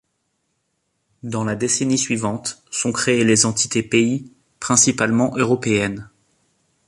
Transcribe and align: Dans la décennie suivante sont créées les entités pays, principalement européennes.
Dans 1.21 1.43
la 1.43 1.55
décennie 1.55 1.99
suivante 1.99 2.63
sont 2.71 2.91
créées 2.91 3.23
les 3.23 3.45
entités 3.45 3.83
pays, 3.83 4.31
principalement 4.59 5.37
européennes. 5.37 6.09